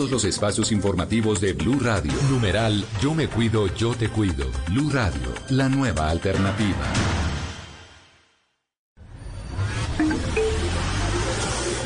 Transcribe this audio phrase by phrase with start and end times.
[0.00, 2.14] todos los espacios informativos de Blue Radio.
[2.30, 4.46] Numeral Yo me cuido, yo te cuido.
[4.68, 6.86] Blue Radio, la nueva alternativa.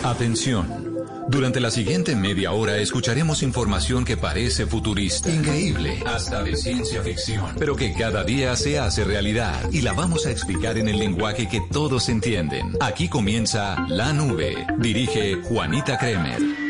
[0.04, 0.94] Atención.
[1.26, 7.56] Durante la siguiente media hora escucharemos información que parece futurista, increíble, hasta de ciencia ficción,
[7.58, 11.48] pero que cada día se hace realidad y la vamos a explicar en el lenguaje
[11.48, 12.76] que todos entienden.
[12.80, 14.54] Aquí comienza La Nube.
[14.78, 16.63] Dirige Juanita Kremer.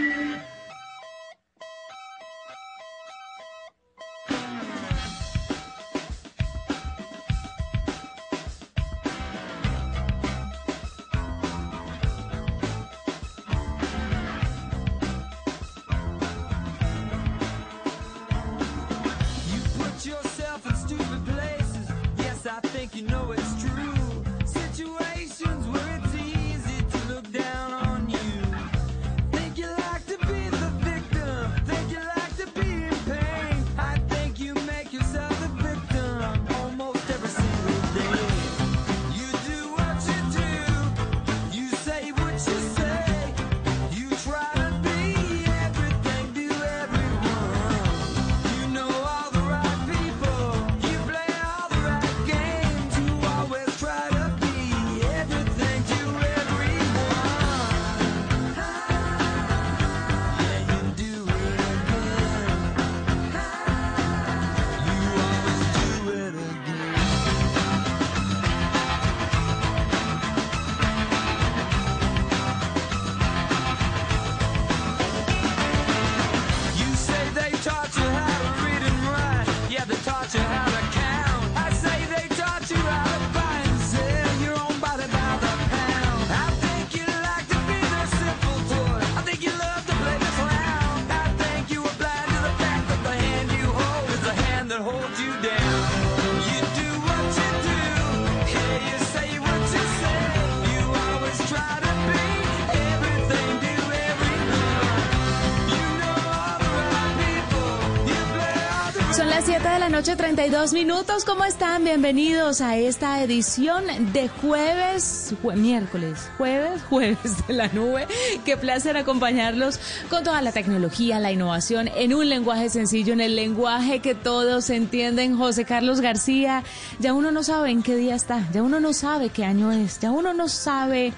[110.04, 111.24] Noche, 32 minutos.
[111.24, 111.82] ¿Cómo están?
[111.82, 118.06] Bienvenidos a esta edición de jueves, miércoles, jueves, jueves de la nube.
[118.44, 123.34] Qué placer acompañarlos con toda la tecnología, la innovación, en un lenguaje sencillo, en el
[123.34, 125.38] lenguaje que todos entienden.
[125.38, 126.64] José Carlos García,
[126.98, 130.00] ya uno no sabe en qué día está, ya uno no sabe qué año es,
[130.00, 131.14] ya uno no sabe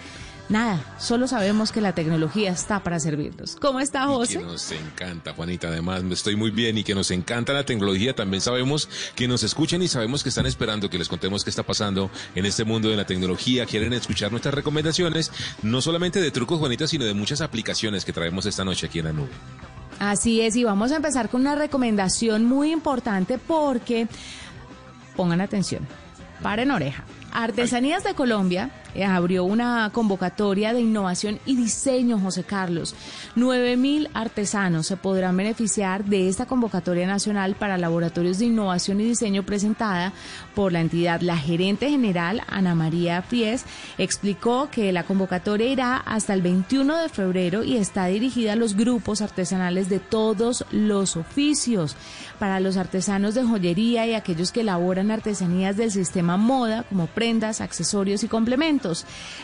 [0.49, 3.57] Nada, solo sabemos que la tecnología está para servirnos.
[3.57, 4.39] ¿Cómo está José?
[4.39, 5.69] que nos encanta, Juanita.
[5.69, 8.15] Además, estoy muy bien y que nos encanta la tecnología.
[8.15, 11.65] También sabemos que nos escuchan y sabemos que están esperando que les contemos qué está
[11.65, 13.67] pasando en este mundo de la tecnología.
[13.67, 18.47] Quieren escuchar nuestras recomendaciones, no solamente de trucos, Juanita, sino de muchas aplicaciones que traemos
[18.47, 19.31] esta noche aquí en la nube.
[19.99, 24.07] Así es, y vamos a empezar con una recomendación muy importante porque,
[25.17, 25.87] pongan atención,
[26.43, 27.05] paren oreja.
[27.33, 28.71] Artesanías de Colombia
[29.05, 32.95] abrió una convocatoria de innovación y diseño, José Carlos.
[33.37, 39.43] 9.000 artesanos se podrán beneficiar de esta convocatoria nacional para laboratorios de innovación y diseño
[39.43, 40.13] presentada
[40.55, 41.21] por la entidad.
[41.21, 43.65] La gerente general, Ana María Fries,
[43.99, 48.77] explicó que la convocatoria irá hasta el 21 de febrero y está dirigida a los
[48.77, 51.97] grupos artesanales de todos los oficios.
[52.39, 57.61] Para los artesanos de joyería y aquellos que elaboran artesanías del sistema moda, como prendas,
[57.61, 58.86] accesorios y complementos.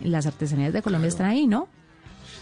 [0.00, 1.68] las artesanías de Colombia están ahí, ¿no?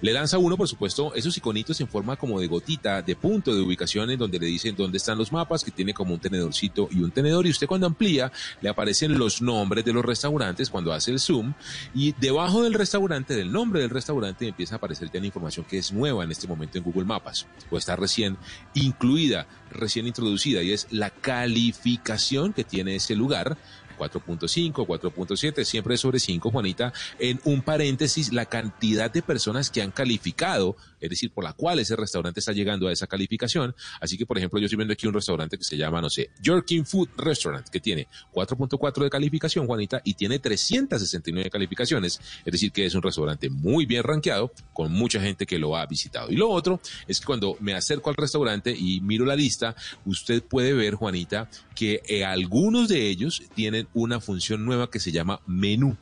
[0.00, 3.60] Le lanza uno, por supuesto, esos iconitos en forma como de gotita, de punto de
[3.60, 7.00] ubicación, en donde le dicen dónde están los mapas, que tiene como un tenedorcito y
[7.00, 11.12] un tenedor, y usted cuando amplía, le aparecen los nombres de los restaurantes cuando hace
[11.12, 11.54] el zoom,
[11.94, 15.78] y debajo del restaurante, del nombre del restaurante, empieza a aparecer ya la información que
[15.78, 18.36] es nueva en este momento en Google Mapas, o está recién
[18.74, 23.56] incluida, recién introducida, y es la calificación que tiene ese lugar.
[23.98, 29.90] 4.5, 4.7, siempre sobre 5, Juanita, en un paréntesis, la cantidad de personas que han
[29.90, 33.74] calificado, es decir, por la cual ese restaurante está llegando a esa calificación.
[34.00, 36.30] Así que, por ejemplo, yo estoy viendo aquí un restaurante que se llama, no sé,
[36.42, 42.20] Yorkin Food Restaurant, que tiene 4.4 de calificación, Juanita, y tiene 369 calificaciones.
[42.44, 45.86] Es decir, que es un restaurante muy bien rankeado, con mucha gente que lo ha
[45.86, 46.30] visitado.
[46.30, 49.74] Y lo otro es que cuando me acerco al restaurante y miro la lista,
[50.04, 55.12] usted puede ver, Juanita, que eh, algunos de ellos tienen una función nueva que se
[55.12, 55.96] llama menú.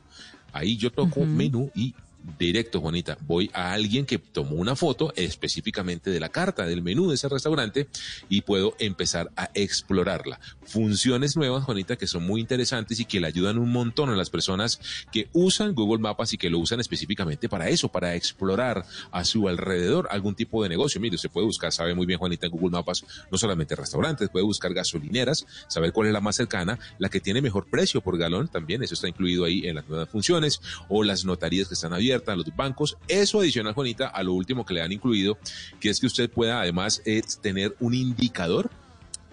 [0.53, 1.93] Ahí yo toco menú y
[2.37, 3.17] directo, Juanita.
[3.21, 7.29] Voy a alguien que tomó una foto específicamente de la carta, del menú de ese
[7.29, 7.87] restaurante
[8.29, 10.39] y puedo empezar a explorarla.
[10.63, 14.29] Funciones nuevas, Juanita, que son muy interesantes y que le ayudan un montón a las
[14.29, 14.79] personas
[15.11, 19.47] que usan Google Maps y que lo usan específicamente para eso, para explorar a su
[19.47, 20.99] alrededor algún tipo de negocio.
[20.99, 24.43] Mire, usted puede buscar, sabe muy bien, Juanita, en Google Maps, no solamente restaurantes, puede
[24.43, 28.47] buscar gasolineras, saber cuál es la más cercana, la que tiene mejor precio por galón
[28.47, 32.16] también, eso está incluido ahí en las nuevas funciones, o las notarías que están abiertas
[32.25, 32.97] a los bancos.
[33.07, 35.37] Eso adicional, Juanita, a lo último que le han incluido,
[35.79, 38.69] que es que usted pueda además eh, tener un indicador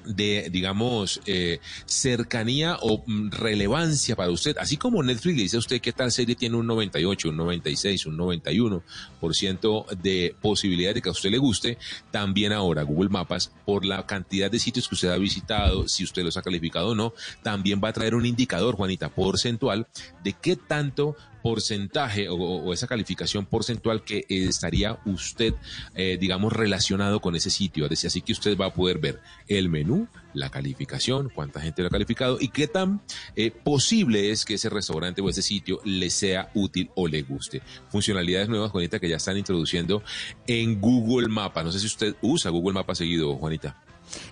[0.07, 4.57] de, digamos, eh, cercanía o mm, relevancia para usted.
[4.59, 8.07] Así como Netflix le dice a usted que tal serie tiene un 98, un 96,
[8.07, 11.79] un 91% de posibilidad de que a usted le guste,
[12.11, 16.23] también ahora Google Mapas, por la cantidad de sitios que usted ha visitado, si usted
[16.23, 19.87] los ha calificado o no, también va a traer un indicador, Juanita, porcentual
[20.23, 25.53] de qué tanto porcentaje o, esa calificación porcentual que estaría usted,
[25.95, 27.87] eh, digamos, relacionado con ese sitio.
[27.87, 31.91] Así que usted va a poder ver el menú, la calificación, cuánta gente lo ha
[31.91, 33.03] calificado y qué tan
[33.37, 37.61] eh, posible es que ese restaurante o ese sitio le sea útil o le guste.
[37.91, 40.03] Funcionalidades nuevas, Juanita, que ya están introduciendo
[40.47, 41.63] en Google Maps.
[41.63, 43.77] No sé si usted usa Google Maps seguido, Juanita.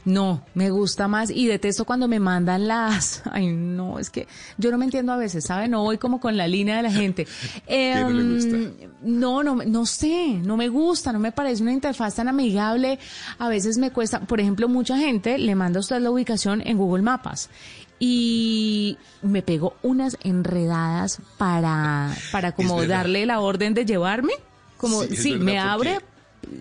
[0.05, 3.23] No, me gusta más y detesto cuando me mandan las.
[3.31, 4.27] Ay, no, es que
[4.59, 5.69] yo no me entiendo a veces, ¿sabe?
[5.69, 7.27] No voy como con la línea de la gente.
[7.69, 8.57] no le gusta?
[8.57, 12.99] Em, no, no, no sé, no me gusta, no me parece una interfaz tan amigable.
[13.39, 16.79] A veces me cuesta, por ejemplo, mucha gente le manda a usted la ubicación en
[16.79, 17.51] Google Mapas
[18.05, 24.33] y me pegó unas enredadas para, para como darle la orden de llevarme.
[24.77, 26.01] Como, sí, me abre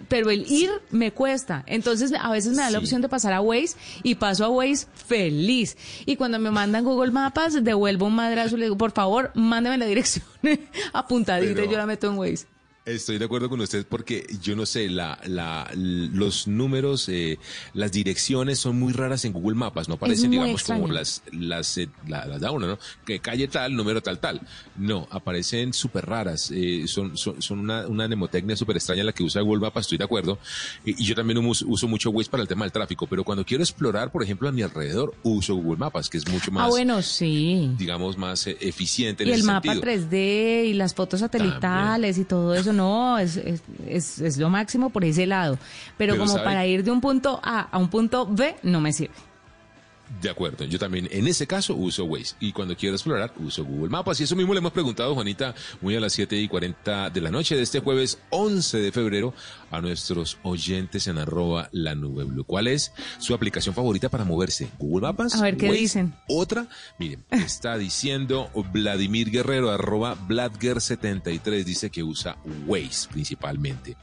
[0.07, 1.63] pero el ir me cuesta.
[1.67, 4.88] Entonces a veces me da la opción de pasar a Waze y paso a Waze
[4.93, 5.77] feliz.
[6.05, 9.77] Y cuando me mandan Google Mapas, devuelvo un madrazo y le digo, por favor, mándame
[9.77, 10.25] la dirección
[10.93, 12.45] apuntadita y yo la meto en Waze.
[12.83, 17.38] Estoy de acuerdo con usted porque yo no sé, la, la, los números, eh,
[17.75, 21.89] las direcciones son muy raras en Google Maps, no aparecen, digamos, como las, las, eh,
[22.07, 22.79] las, da uno, ¿no?
[23.05, 24.41] Que calle tal, número tal, tal.
[24.77, 29.21] No, aparecen súper raras, eh, son, son, son una, una mnemotecnia súper extraña la que
[29.21, 30.39] usa Google Maps, estoy de acuerdo.
[30.83, 33.63] Y, yo también uso, uso, mucho Waze para el tema del tráfico, pero cuando quiero
[33.63, 36.69] explorar, por ejemplo, a mi alrededor, uso Google Maps, que es mucho ah, más, ah,
[36.69, 37.75] bueno, sí.
[37.77, 39.21] digamos, más eficiente.
[39.21, 44.20] En y el mapa 3D y las fotos satelitales y todo eso no, es, es,
[44.20, 45.58] es, lo máximo por ese lado.
[45.98, 49.30] Pero, como para ir de un punto A a un punto B, no me sirve.
[50.20, 53.89] De acuerdo, yo también en ese caso uso Waze y cuando quiero explorar uso Google
[53.89, 54.20] Maps.
[54.20, 57.32] Y eso mismo le hemos preguntado, Juanita, muy a las 7 y 40 de la
[57.32, 59.34] noche de este jueves 11 de febrero
[59.70, 62.44] a nuestros oyentes en arroba la nube blue.
[62.44, 64.70] ¿Cuál es su aplicación favorita para moverse?
[64.77, 65.36] ¿Google Maps?
[65.36, 66.13] A ver qué dicen.
[66.27, 66.68] Otra,
[67.00, 72.38] miren, está diciendo Vladimir Guerrero, arroba Vladger73, dice que usa
[72.68, 73.96] Waze principalmente.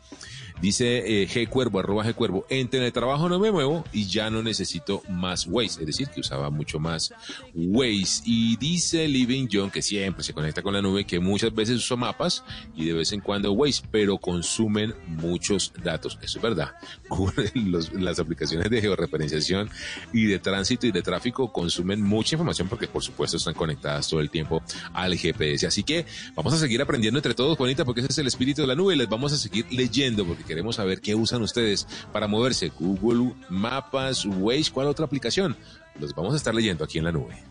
[0.60, 4.42] Dice eh, G Cuervo, arroba G Cuervo, en trabajo no me muevo y ya no
[4.42, 7.12] necesito más Waze, es decir, que usaba mucho más
[7.54, 8.22] Waze.
[8.24, 11.96] Y dice Living John, que siempre se conecta con la nube, que muchas veces usa
[11.96, 16.18] mapas y de vez en cuando Waze, pero consumen muchos datos.
[16.22, 16.72] Eso es verdad.
[17.92, 19.70] las aplicaciones de georreferenciación
[20.12, 24.20] y de tránsito y de tráfico consumen mucha información porque por supuesto están conectadas todo
[24.20, 24.62] el tiempo
[24.92, 25.66] al GPS.
[25.66, 28.68] Así que vamos a seguir aprendiendo entre todos, Juanita, porque ese es el espíritu de
[28.68, 32.26] la nube y les vamos a seguir leyendo porque queremos saber qué usan ustedes para
[32.26, 32.72] moverse.
[32.80, 35.56] Google, Mapas, Waze, ¿cuál otra aplicación?
[36.00, 37.47] Los vamos a estar leyendo aquí en la nube.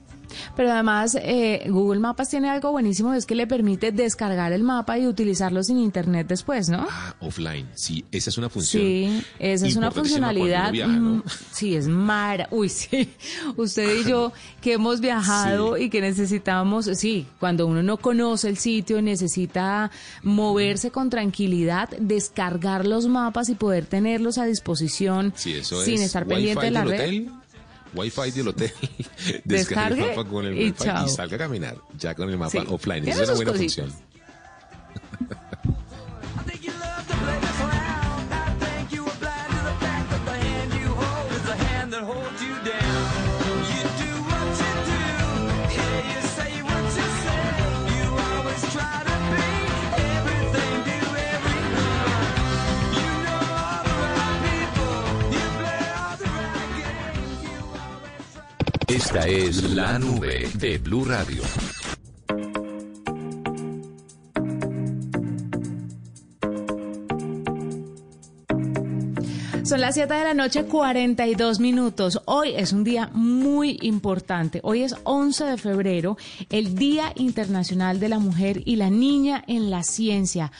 [0.55, 4.97] Pero además, eh, Google Mapas tiene algo buenísimo, es que le permite descargar el mapa
[4.97, 6.85] y utilizarlo sin internet después, ¿no?
[6.89, 8.83] Ah, offline, sí, esa es una función.
[8.83, 10.73] Sí, esa es una funcionalidad.
[10.73, 12.47] Mm, sí, es mara.
[12.51, 13.09] Uy, sí,
[13.55, 14.31] usted y yo
[14.61, 19.91] que hemos viajado y que necesitamos, sí, cuando uno no conoce el sitio, necesita
[20.23, 26.71] moverse con tranquilidad, descargar los mapas y poder tenerlos a disposición sin estar pendiente de
[26.71, 27.27] la red.
[27.97, 28.71] Wi-Fi del hotel,
[29.43, 33.07] descargue el mapa con el y, y salga a caminar ya con el mapa offline.
[33.07, 33.93] Esa es una buena función.
[59.25, 61.41] Es la nube de Blue Radio.
[69.63, 72.21] Son las 7 de la noche, 42 minutos.
[72.25, 74.61] Hoy es un día muy importante.
[74.63, 76.17] Hoy es 11 de febrero,
[76.49, 80.51] el Día Internacional de la Mujer y la Niña en la Ciencia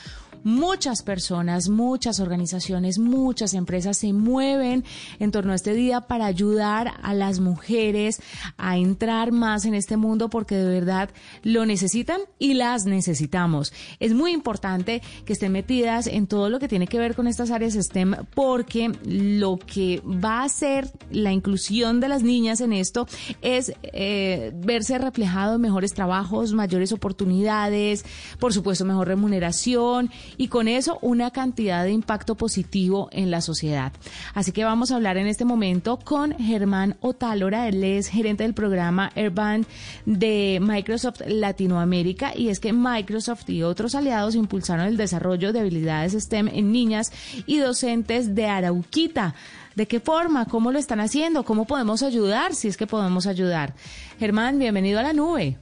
[0.44, 4.84] muchas personas, muchas organizaciones, muchas empresas se mueven
[5.18, 8.20] en torno a este día para ayudar a las mujeres
[8.56, 11.10] a entrar más en este mundo porque de verdad
[11.42, 13.72] lo necesitan y las necesitamos.
[14.00, 17.50] Es muy importante que estén metidas en todo lo que tiene que ver con estas
[17.50, 23.06] áreas STEM porque lo que va a hacer la inclusión de las niñas en esto
[23.42, 28.04] es eh, verse reflejado en mejores trabajos, mayores oportunidades,
[28.38, 33.92] por supuesto mejor remuneración y con eso una cantidad de impacto positivo en la sociedad.
[34.34, 38.54] Así que vamos a hablar en este momento con Germán Otálora, él es gerente del
[38.54, 39.66] programa Airband
[40.06, 46.12] de Microsoft Latinoamérica y es que Microsoft y otros aliados impulsaron el desarrollo de habilidades
[46.12, 47.12] STEM en niñas
[47.46, 49.34] y docentes de Arauquita.
[49.74, 50.46] ¿De qué forma?
[50.46, 51.44] ¿Cómo lo están haciendo?
[51.44, 52.54] ¿Cómo podemos ayudar?
[52.54, 53.74] Si es que podemos ayudar.
[54.18, 55.56] Germán, bienvenido a la nube.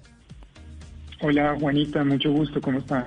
[1.21, 3.07] Hola Juanita, mucho gusto, ¿cómo está?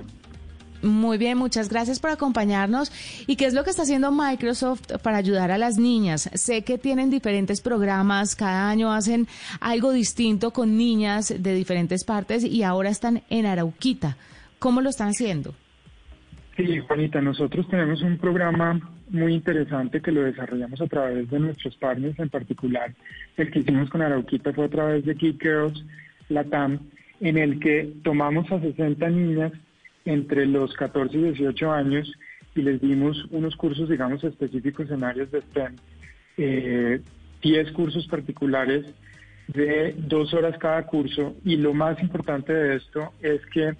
[0.82, 2.90] Muy bien, muchas gracias por acompañarnos.
[3.26, 6.30] ¿Y qué es lo que está haciendo Microsoft para ayudar a las niñas?
[6.34, 9.26] Sé que tienen diferentes programas, cada año hacen
[9.60, 14.16] algo distinto con niñas de diferentes partes y ahora están en Arauquita.
[14.58, 15.54] ¿Cómo lo están haciendo?
[16.56, 21.76] Sí, Juanita, nosotros tenemos un programa muy interesante que lo desarrollamos a través de nuestros
[21.76, 22.94] partners, en particular
[23.36, 25.84] el que hicimos con Arauquita fue a través de Kid Girls
[26.28, 26.78] Latam,
[27.20, 29.52] en el que tomamos a 60 niñas
[30.04, 32.12] entre los 14 y 18 años
[32.54, 35.76] y les dimos unos cursos, digamos, específicos en áreas de STEM,
[36.36, 37.00] eh,
[37.42, 38.86] 10 cursos particulares
[39.48, 43.74] de dos horas cada curso y lo más importante de esto es que,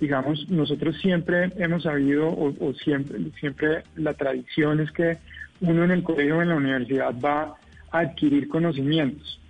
[0.00, 5.18] digamos, nosotros siempre hemos sabido o, siempre, siempre la tradición es que
[5.60, 7.56] uno en el colegio o en la universidad va
[7.90, 9.40] a adquirir conocimientos.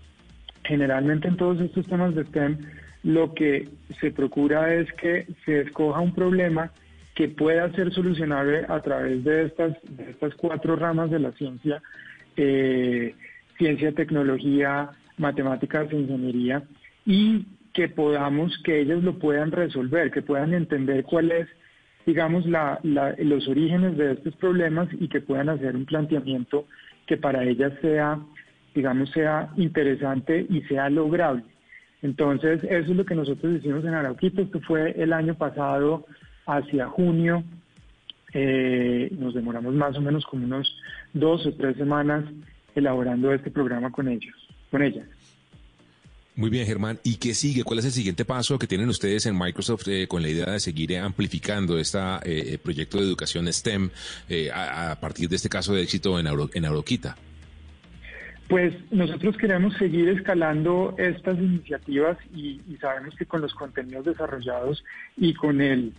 [0.64, 2.58] Generalmente en todos estos temas de STEM
[3.06, 3.68] lo que
[4.00, 6.72] se procura es que se escoja un problema
[7.14, 11.80] que pueda ser solucionable a través de estas, de estas cuatro ramas de la ciencia,
[12.36, 13.14] eh,
[13.56, 16.64] ciencia, tecnología, matemáticas e ingeniería,
[17.06, 21.46] y que podamos, que ellas lo puedan resolver, que puedan entender cuál es,
[22.06, 26.66] digamos, los orígenes de estos problemas y que puedan hacer un planteamiento
[27.06, 28.18] que para ellas sea,
[28.74, 31.44] digamos, sea interesante y sea lograble.
[32.02, 34.42] Entonces, eso es lo que nosotros hicimos en Arauquito.
[34.42, 36.06] Esto fue el año pasado,
[36.46, 37.44] hacia junio.
[38.32, 40.70] Eh, nos demoramos más o menos como unos
[41.14, 42.24] dos o tres semanas
[42.74, 44.34] elaborando este programa con ellos,
[44.70, 45.06] con ellas.
[46.34, 46.98] Muy bien, Germán.
[47.02, 47.64] ¿Y qué sigue?
[47.64, 50.60] ¿Cuál es el siguiente paso que tienen ustedes en Microsoft eh, con la idea de
[50.60, 53.88] seguir amplificando este proyecto de educación STEM
[54.52, 57.16] a, partir de este caso de éxito en, en Auroquita?
[58.48, 64.84] Pues nosotros queremos seguir escalando estas iniciativas y, sabemos que con los contenidos desarrollados
[65.16, 65.92] y con el,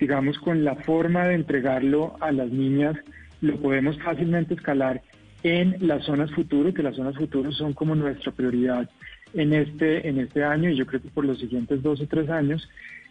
[0.00, 2.96] digamos, con la forma de entregarlo a las niñas,
[3.40, 5.02] lo podemos fácilmente escalar
[5.44, 8.90] en las zonas futuro, que las zonas futuro son como nuestra prioridad
[9.34, 12.28] en este, en este año y yo creo que por los siguientes dos o tres
[12.28, 12.68] años.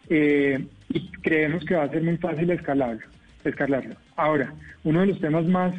[0.10, 3.06] Eh, y creemos que va a ser muy fácil escalarlo,
[3.46, 3.96] escalarlo.
[4.18, 5.74] Ahora, uno de los temas más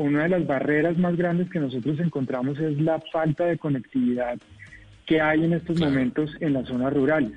[0.00, 4.38] una de las barreras más grandes que nosotros encontramos es la falta de conectividad
[5.06, 7.32] que hay en estos momentos en las zonas rurales.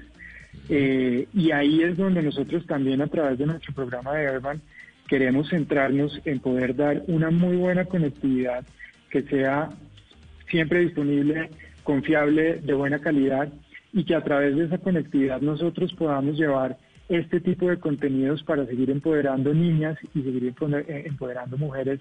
[0.69, 4.61] Eh, y ahí es donde nosotros también a través de nuestro programa de Urban
[5.07, 8.63] queremos centrarnos en poder dar una muy buena conectividad
[9.09, 9.69] que sea
[10.49, 11.49] siempre disponible,
[11.83, 13.51] confiable, de buena calidad
[13.91, 16.77] y que a través de esa conectividad nosotros podamos llevar
[17.09, 21.99] este tipo de contenidos para seguir empoderando niñas y seguir eh, empoderando mujeres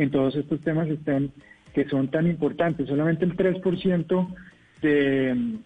[0.00, 1.32] en todos estos temas estén,
[1.74, 2.88] que son tan importantes.
[2.88, 4.34] Solamente el 3%
[4.82, 5.58] de,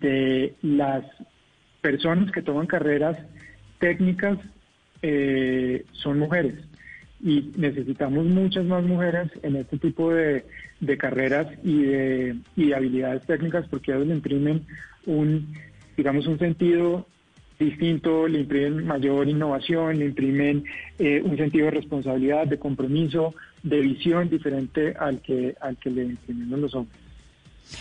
[0.00, 1.04] de las
[1.80, 3.16] personas que toman carreras
[3.78, 4.38] técnicas
[5.02, 6.54] eh, son mujeres
[7.22, 10.44] y necesitamos muchas más mujeres en este tipo de,
[10.80, 14.66] de carreras y de, y de habilidades técnicas porque ellos le imprimen
[15.06, 15.54] un,
[15.96, 17.06] digamos, un sentido
[17.58, 20.64] distinto, le imprimen mayor innovación, le imprimen
[20.98, 26.04] eh, un sentido de responsabilidad, de compromiso, de visión diferente al que, al que le
[26.04, 27.06] imprimimos los hombres.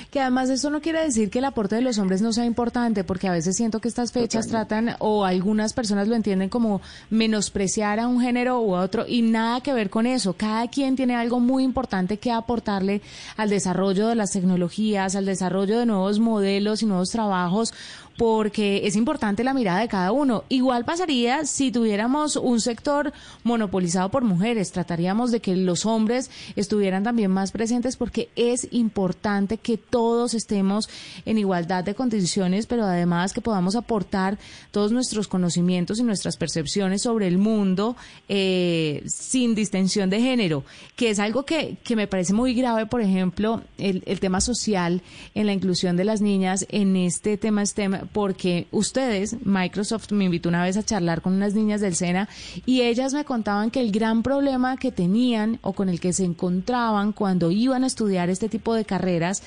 [0.10, 3.03] Que además eso no quiere decir que el aporte de los hombres no sea importante,
[3.03, 8.00] porque a veces siento que estas fechas tratan o algunas personas lo entienden como menospreciar
[8.00, 10.33] a un género u otro y nada que ver con eso.
[10.33, 13.01] Cada quien tiene algo muy importante que aportarle
[13.38, 17.74] al desarrollo de las tecnologías, al desarrollo de nuevos modelos y nuevos trabajos
[18.18, 20.44] porque es importante la mirada de cada uno.
[20.50, 27.04] Igual pasaría si tuviéramos un sector monopolizado por mujeres, trataríamos de que los hombres estuvieran
[27.04, 30.90] también más presentes porque es importante que todos estemos
[31.25, 34.38] en igualdad de condiciones, pero además que podamos aportar
[34.72, 37.96] todos nuestros conocimientos y nuestras percepciones sobre el mundo
[38.30, 40.64] eh, sin distensión de género,
[40.96, 45.01] que es algo que, que me parece muy grave, por ejemplo, el, el tema social
[45.34, 50.50] en la inclusión de las niñas en este tema STEM porque ustedes, Microsoft me invitó
[50.50, 52.29] una vez a charlar con unas niñas del SENA
[52.65, 56.24] y ellas me contaban que el gran problema que tenían o con el que se
[56.24, 59.44] encontraban cuando iban a estudiar este tipo de carreras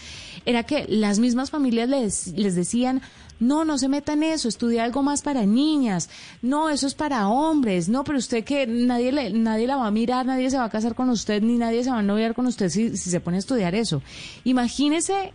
[0.47, 3.03] era que las mismas familias les, les decían,
[3.41, 6.11] no, no se meta en eso, estudia algo más para niñas,
[6.43, 9.91] no, eso es para hombres, no, pero usted que nadie, le, nadie la va a
[9.91, 12.47] mirar, nadie se va a casar con usted, ni nadie se va a noviar con
[12.47, 14.03] usted si, si se pone a estudiar eso.
[14.45, 15.33] Imagínese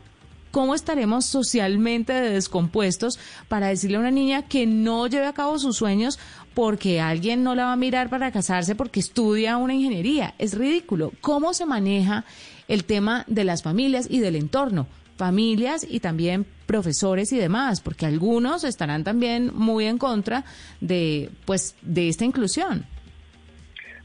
[0.54, 5.78] ¿cómo estaremos socialmente descompuestos para decirle a una niña que no lleve a cabo sus
[5.78, 6.20] sueños
[6.54, 10.36] porque alguien no la va a mirar para casarse porque estudia una ingeniería?
[10.38, 11.12] Es ridículo.
[11.22, 12.24] ¿Cómo se maneja
[12.68, 14.86] el tema de las familias y del entorno?
[15.16, 20.44] familias y también profesores y demás, porque algunos estarán también muy en contra
[20.82, 22.88] de pues de esta inclusión.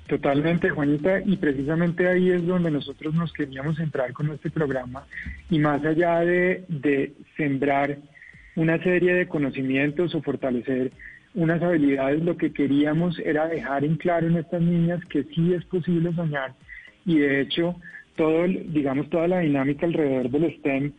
[0.09, 5.07] Totalmente, Juanita, y precisamente ahí es donde nosotros nos queríamos entrar con este programa
[5.51, 7.99] y más allá de, de sembrar
[8.57, 10.93] una serie de conocimientos o fortalecer
[11.35, 15.63] unas habilidades, lo que queríamos era dejar en claro en estas niñas que sí es
[15.67, 16.55] posible soñar
[17.05, 17.77] y de hecho
[18.17, 20.93] todo, digamos, toda la dinámica alrededor del STEM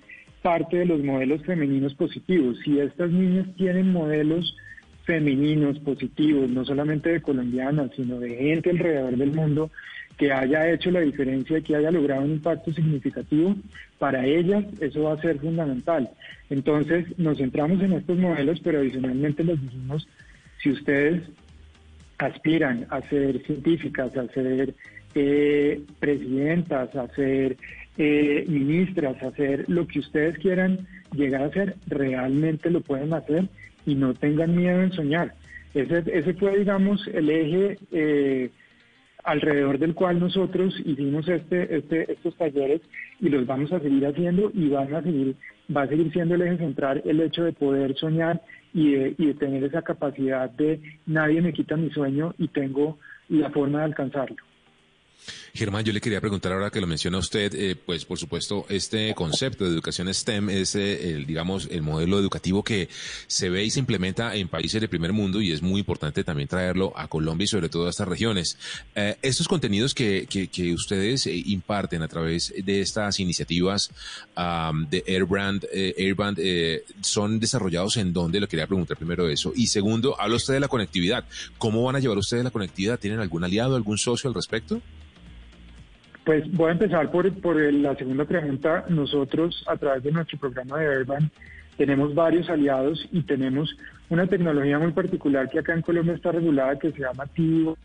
[0.44, 2.58] parte de los modelos femeninos positivos.
[2.64, 4.56] Si estas niñas tienen modelos
[5.10, 9.72] femeninos positivos, no solamente de colombianas, sino de gente alrededor del mundo
[10.20, 13.56] que haya hecho la diferencia y que haya logrado un impacto significativo,
[13.98, 16.12] para ellas eso va a ser fundamental.
[16.52, 20.08] Entonces nos centramos en estos modelos, pero adicionalmente les dijimos,
[20.62, 21.24] si ustedes
[22.20, 24.76] aspiran a ser científicas, a ser
[25.16, 27.58] eh, presidentas, a ser
[27.98, 33.50] eh, ministras, a ser lo que ustedes quieran llegar a ser, realmente lo pueden hacer
[33.86, 35.34] y no tengan miedo en soñar.
[35.74, 38.50] Ese, ese fue, digamos, el eje eh,
[39.24, 42.82] alrededor del cual nosotros hicimos este, este, estos talleres
[43.20, 45.36] y los vamos a seguir haciendo y van a seguir,
[45.76, 48.42] va a seguir siendo el eje central el hecho de poder soñar
[48.74, 52.98] y de, y de tener esa capacidad de nadie me quita mi sueño y tengo
[53.28, 54.49] la forma de alcanzarlo.
[55.54, 59.14] Germán, yo le quería preguntar ahora que lo menciona usted, eh, pues por supuesto este
[59.16, 62.90] concepto de educación STEM es, eh, el, digamos, el modelo educativo que
[63.28, 66.48] se ve y se implementa en países de primer mundo y es muy importante también
[66.48, 68.58] traerlo a Colombia y sobre todo a estas regiones.
[68.96, 73.90] Eh, estos contenidos que, que, ustedes imparten a través de estas iniciativas
[74.90, 76.40] de Airbrand, Airband
[77.02, 79.52] son desarrollados en dónde, le quería preguntar primero eso.
[79.56, 81.26] Y segundo, habla usted de la conectividad.
[81.58, 83.00] ¿Cómo van a llevar ustedes la conectividad?
[83.00, 84.82] ¿Tienen algún aliado, algún socio al respecto?
[86.30, 88.86] Pues voy a empezar por, por la segunda pregunta.
[88.88, 91.32] Nosotros, a través de nuestro programa de Urban,
[91.76, 93.76] tenemos varios aliados y tenemos
[94.10, 97.76] una tecnología muy particular que acá en Colombia está regulada que se llama TIVO,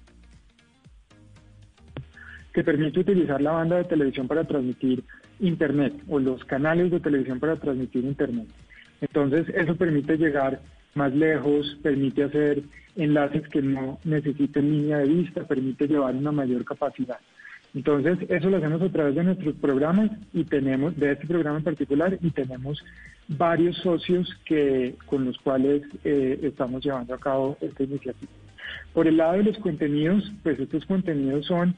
[2.52, 5.02] que permite utilizar la banda de televisión para transmitir
[5.40, 8.48] Internet o los canales de televisión para transmitir Internet.
[9.00, 10.60] Entonces, eso permite llegar
[10.94, 12.62] más lejos, permite hacer
[12.94, 17.16] enlaces que no necesiten línea de vista, permite llevar una mayor capacidad.
[17.74, 21.64] Entonces, eso lo hacemos a través de nuestros programas y tenemos, de este programa en
[21.64, 22.82] particular, y tenemos
[23.26, 28.30] varios socios que con los cuales eh, estamos llevando a cabo esta iniciativa.
[28.92, 31.74] Por el lado de los contenidos, pues estos contenidos son,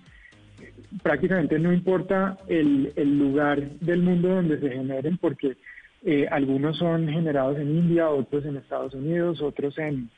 [1.03, 5.57] prácticamente no importa el, lugar del mundo donde se generen, porque
[6.05, 10.11] eh, algunos son generados en India, otros en Estados Unidos, otros en,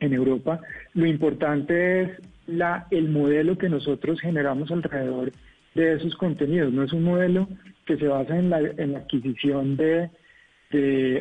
[0.00, 0.60] en Europa.
[0.94, 2.10] Lo importante es
[2.46, 5.32] la, el modelo que nosotros generamos alrededor
[5.74, 6.72] de esos contenidos.
[6.72, 7.48] No es un modelo
[7.86, 10.10] que se basa en la, en la adquisición de,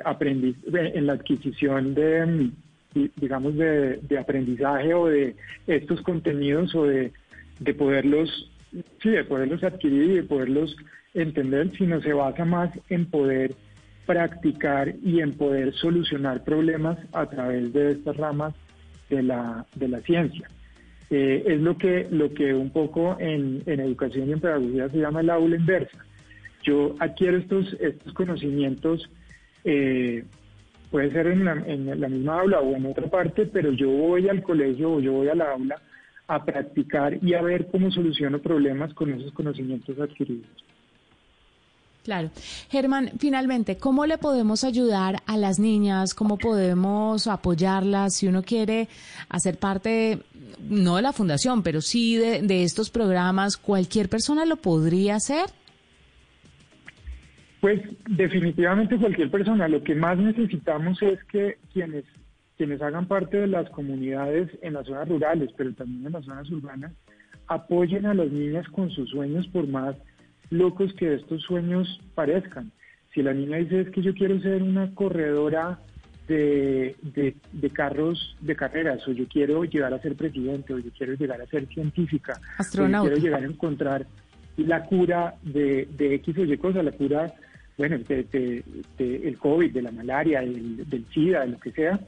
[0.06, 2.52] aprendiz, en la adquisición de
[3.16, 7.14] digamos de, de, aprendizaje o de estos contenidos o de,
[7.60, 8.52] de poderlos
[9.02, 10.76] sí de poderlos adquirir y de poderlos
[11.14, 13.56] entender sino se basa más en poder
[14.06, 18.54] practicar y en poder solucionar problemas a través de estas ramas
[19.10, 20.50] de la, de la ciencia.
[21.14, 24.98] Eh, es lo que, lo que un poco en, en, educación y en pedagogía se
[24.98, 25.98] llama la aula inversa.
[26.64, 29.10] Yo adquiero estos, estos conocimientos,
[29.66, 30.24] eh,
[30.90, 34.30] puede ser en la, en la misma aula o en otra parte, pero yo voy
[34.30, 35.82] al colegio o yo voy a la aula
[36.28, 40.48] a practicar y a ver cómo soluciono problemas con esos conocimientos adquiridos.
[42.04, 42.32] Claro.
[42.70, 46.16] Germán, finalmente, ¿cómo le podemos ayudar a las niñas?
[46.16, 48.88] ¿Cómo podemos apoyarlas si uno quiere
[49.30, 50.20] hacer parte,
[50.68, 53.56] no de la fundación, pero sí de, de estos programas?
[53.56, 55.46] ¿Cualquier persona lo podría hacer?
[57.60, 59.68] Pues definitivamente cualquier persona.
[59.68, 62.06] Lo que más necesitamos es que quienes,
[62.58, 66.50] quienes hagan parte de las comunidades en las zonas rurales, pero también en las zonas
[66.50, 66.94] urbanas,
[67.46, 69.96] apoyen a las niñas con sus sueños por más
[70.52, 72.72] locos que estos sueños parezcan.
[73.14, 75.80] Si la niña dice es que yo quiero ser una corredora
[76.28, 76.96] de,
[77.52, 81.42] de, carros de carreras, o yo quiero llegar a ser presidente, o yo quiero llegar
[81.42, 84.06] a ser científica, o yo quiero llegar a encontrar
[84.58, 87.34] la cura de, de X o Y cosa, la cura,
[87.78, 88.64] bueno, de,
[89.00, 92.00] el COVID, de la malaria, del, del SIDA, de lo que sea,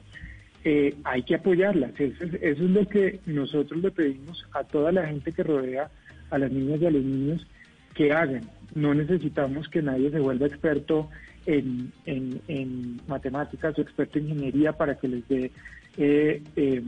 [0.64, 1.92] eh, hay que apoyarlas.
[1.98, 5.90] Eso es, eso es lo que nosotros le pedimos a toda la gente que rodea
[6.30, 7.46] a las niñas y a los niños
[7.94, 8.42] que hagan.
[8.74, 11.08] No necesitamos que nadie se vuelva experto
[11.46, 15.50] en, en, matemáticas o experto en ingeniería para que les dé,
[15.96, 16.82] eh, eh,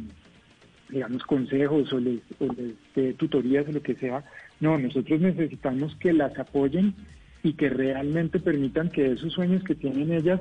[0.89, 4.25] digamos, consejos o les, o les dé tutorías o lo que sea.
[4.61, 6.95] No, nosotros necesitamos que las apoyen
[7.43, 10.41] y que realmente permitan que esos sueños que tienen ellas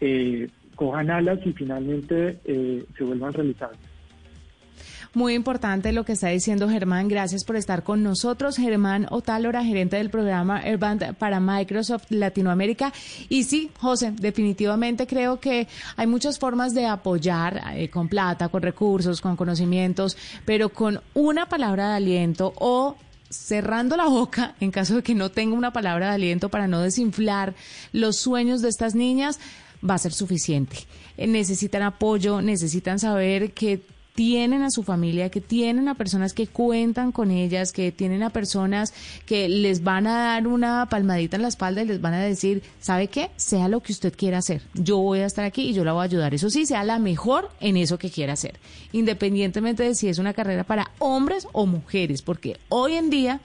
[0.00, 3.93] eh, cojan alas y finalmente se vuelvan realizables.
[5.14, 7.06] Muy importante lo que está diciendo Germán.
[7.06, 8.56] Gracias por estar con nosotros.
[8.56, 12.92] Germán Otálora, gerente del programa Airband para Microsoft Latinoamérica.
[13.28, 18.62] Y sí, José, definitivamente creo que hay muchas formas de apoyar eh, con plata, con
[18.62, 22.96] recursos, con conocimientos, pero con una palabra de aliento o
[23.30, 26.80] cerrando la boca en caso de que no tenga una palabra de aliento para no
[26.80, 27.54] desinflar
[27.92, 29.38] los sueños de estas niñas,
[29.88, 30.76] va a ser suficiente.
[31.16, 36.46] Eh, necesitan apoyo, necesitan saber que tienen a su familia, que tienen a personas que
[36.46, 38.94] cuentan con ellas, que tienen a personas
[39.26, 42.62] que les van a dar una palmadita en la espalda y les van a decir,
[42.80, 43.30] ¿sabe qué?
[43.36, 44.62] Sea lo que usted quiera hacer.
[44.74, 46.32] Yo voy a estar aquí y yo la voy a ayudar.
[46.32, 48.58] Eso sí, sea la mejor en eso que quiera hacer,
[48.92, 53.40] independientemente de si es una carrera para hombres o mujeres, porque hoy en día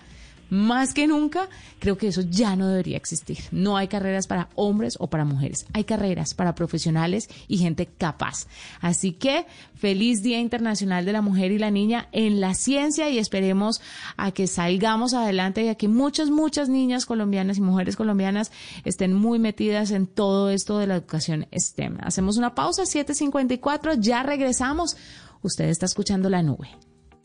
[0.50, 3.40] más que nunca, creo que eso ya no debería existir.
[3.52, 8.48] No hay carreras para hombres o para mujeres, hay carreras para profesionales y gente capaz.
[8.82, 13.18] Así que feliz Día Internacional de la Mujer y la Niña en la ciencia y
[13.18, 13.82] esperemos
[14.18, 18.52] a que salgamos adelante y a que muchas, muchas niñas colombianas y mujeres colombianas
[18.86, 21.98] estén muy metidas en todo esto de la educación STEM.
[22.02, 24.98] Hacemos una pausa, 7.54, ya regresamos.
[25.42, 26.70] Usted está escuchando la nube.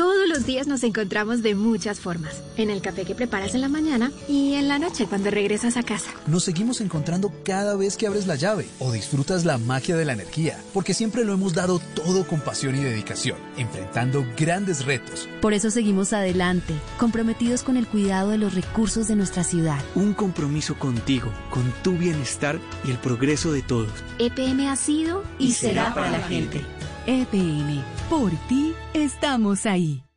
[0.00, 2.40] Todos los días nos encontramos de muchas formas.
[2.56, 5.82] En el café que preparas en la mañana y en la noche cuando regresas a
[5.82, 6.10] casa.
[6.26, 10.14] Nos seguimos encontrando cada vez que abres la llave o disfrutas la magia de la
[10.14, 15.28] energía, porque siempre lo hemos dado todo con pasión y dedicación, enfrentando grandes retos.
[15.42, 19.84] Por eso seguimos adelante, comprometidos con el cuidado de los recursos de nuestra ciudad.
[19.94, 23.92] Un compromiso contigo, con tu bienestar y el progreso de todos.
[24.18, 26.64] EPM ha sido y, será para la gente.
[27.06, 30.09] EPM, por ti estamos ahí.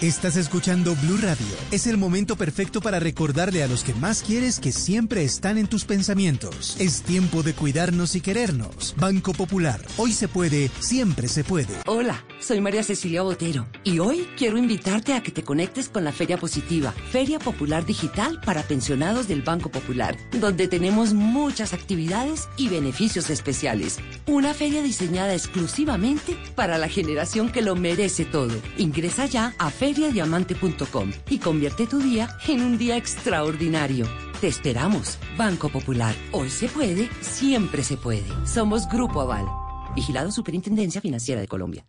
[0.00, 1.46] Estás escuchando Blue Radio.
[1.70, 5.66] Es el momento perfecto para recordarle a los que más quieres que siempre están en
[5.66, 6.76] tus pensamientos.
[6.78, 8.94] Es tiempo de cuidarnos y querernos.
[8.98, 9.80] Banco Popular.
[9.96, 11.74] Hoy se puede, siempre se puede.
[11.86, 16.12] Hola, soy María Cecilia Botero y hoy quiero invitarte a que te conectes con la
[16.12, 22.68] Feria Positiva, Feria Popular Digital para pensionados del Banco Popular, donde tenemos muchas actividades y
[22.68, 23.98] beneficios especiales.
[24.26, 28.54] Una feria diseñada exclusivamente para la generación que lo merece todo.
[28.76, 34.06] Ingresa ya a feriadiamante.com y convierte tu día en un día extraordinario.
[34.40, 36.14] Te esperamos, Banco Popular.
[36.32, 38.26] Hoy se puede, siempre se puede.
[38.46, 39.46] Somos Grupo Aval.
[39.94, 41.86] Vigilado Superintendencia Financiera de Colombia.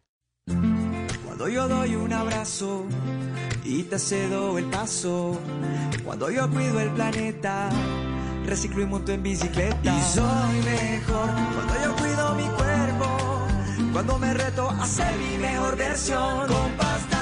[1.26, 2.86] Cuando yo doy un abrazo
[3.64, 5.40] y te cedo el paso,
[6.04, 7.70] cuando yo cuido el planeta,
[8.46, 9.98] reciclo y monto en bicicleta.
[9.98, 13.48] Y soy mejor cuando yo cuido mi cuerpo,
[13.92, 16.48] cuando me reto a ser mi mejor versión.
[16.48, 17.15] Con pasta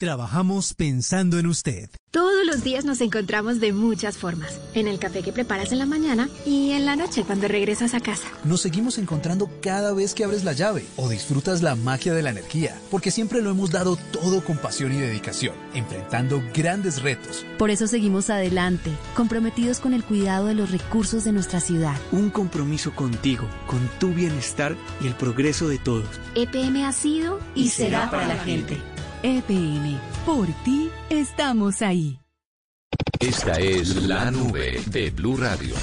[0.00, 1.90] Trabajamos pensando en usted.
[2.10, 4.58] Todos los días nos encontramos de muchas formas.
[4.72, 8.00] En el café que preparas en la mañana y en la noche cuando regresas a
[8.00, 8.26] casa.
[8.42, 12.30] Nos seguimos encontrando cada vez que abres la llave o disfrutas la magia de la
[12.30, 17.44] energía, porque siempre lo hemos dado todo con pasión y dedicación, enfrentando grandes retos.
[17.58, 21.98] Por eso seguimos adelante, comprometidos con el cuidado de los recursos de nuestra ciudad.
[22.10, 26.08] Un compromiso contigo, con tu bienestar y el progreso de todos.
[26.36, 28.78] EPM ha sido y, será para la gente.
[29.22, 32.18] EPM, por ti estamos ahí.
[33.18, 35.74] Esta es la nube de Blue Radio.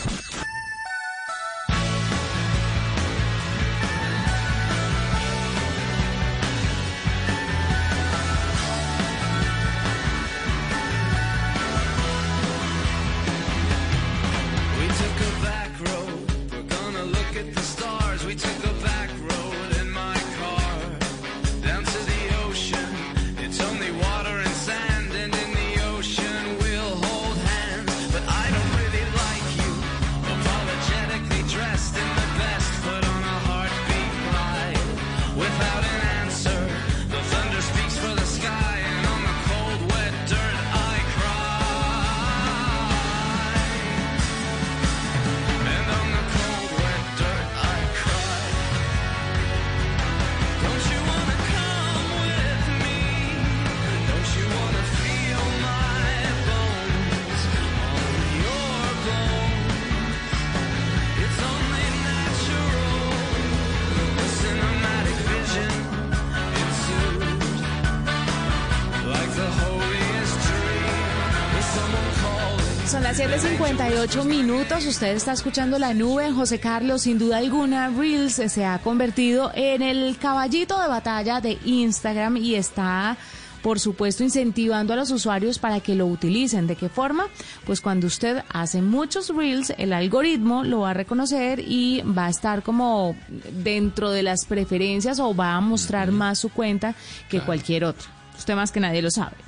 [73.67, 76.31] 58 minutos, usted está escuchando la nube.
[76.31, 81.41] José Carlos, sin duda alguna, Reels eh, se ha convertido en el caballito de batalla
[81.41, 83.17] de Instagram y está
[83.61, 86.65] por supuesto incentivando a los usuarios para que lo utilicen.
[86.65, 87.27] ¿De qué forma?
[87.65, 92.29] Pues cuando usted hace muchos reels, el algoritmo lo va a reconocer y va a
[92.29, 93.17] estar como
[93.51, 96.95] dentro de las preferencias o va a mostrar más su cuenta
[97.27, 98.07] que cualquier otro.
[98.37, 99.46] Usted más que nadie lo sabe.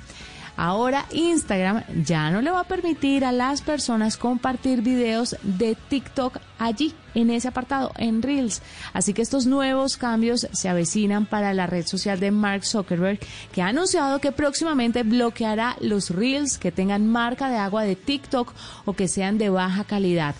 [0.60, 6.36] Ahora Instagram ya no le va a permitir a las personas compartir videos de TikTok
[6.60, 8.62] allí, en ese apartado, en Reels.
[8.92, 13.18] Así que estos nuevos cambios se avecinan para la red social de Mark Zuckerberg,
[13.52, 18.52] que ha anunciado que próximamente bloqueará los Reels que tengan marca de agua de TikTok
[18.84, 20.34] o que sean de baja calidad.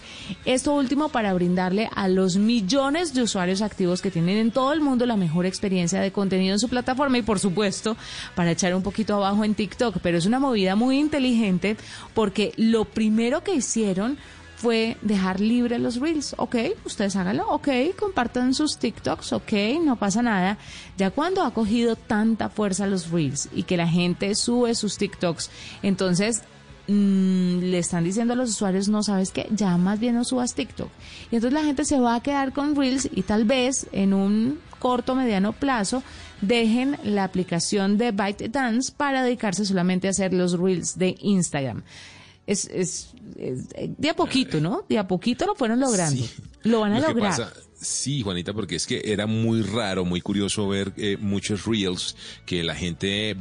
[0.44, 4.80] Esto último para brindarle a los millones de usuarios activos que tienen en todo el
[4.80, 7.96] mundo la mejor experiencia de contenido en su plataforma y por supuesto
[8.34, 9.96] para echar un poquito abajo en TikTok.
[10.02, 11.78] Pero es una movida muy inteligente
[12.12, 14.18] porque lo primero que hicieron
[14.60, 16.34] fue dejar libre los reels.
[16.36, 17.48] Ok, ustedes háganlo.
[17.48, 17.68] Ok,
[17.98, 19.32] compartan sus TikToks.
[19.32, 20.58] Ok, no pasa nada.
[20.98, 25.50] Ya cuando ha cogido tanta fuerza los reels y que la gente sube sus TikToks,
[25.82, 26.42] entonces
[26.88, 30.54] mm, le están diciendo a los usuarios, no sabes qué, ya más bien no subas
[30.54, 30.90] TikTok.
[31.30, 34.58] Y entonces la gente se va a quedar con reels y tal vez en un
[34.78, 36.02] corto, mediano plazo
[36.42, 41.82] dejen la aplicación de ByteDance para dedicarse solamente a hacer los reels de Instagram
[42.50, 43.08] es, es,
[43.38, 44.84] es, de a poquito, ¿no?
[44.88, 46.22] De a poquito lo fueron logrando.
[46.22, 46.30] Sí.
[46.64, 47.30] Lo van a Lo que lograr.
[47.30, 52.14] pasa- sí, Juanita, porque es que era muy raro, muy curioso ver eh, muchos reels
[52.44, 53.34] que la gente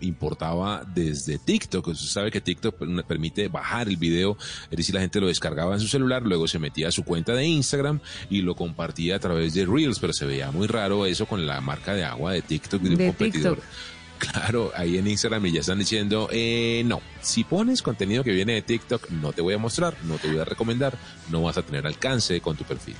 [0.00, 1.86] importaba desde TikTok.
[1.88, 4.36] Usted sabe que TikTok per- permite bajar el video,
[4.70, 7.32] es decir, la gente lo descargaba en su celular, luego se metía a su cuenta
[7.34, 11.26] de Instagram y lo compartía a través de reels, pero se veía muy raro eso
[11.26, 13.56] con la marca de agua de TikTok de un De competidor.
[13.56, 13.70] TikTok.
[14.18, 18.62] Claro, ahí en Instagram ya están diciendo, eh, no, si pones contenido que viene de
[18.62, 20.96] TikTok, no te voy a mostrar, no te voy a recomendar,
[21.30, 22.96] no vas a tener alcance con tu perfil.